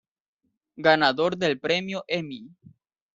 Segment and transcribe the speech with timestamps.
[0.79, 2.49] Ganador del Premio Emmy.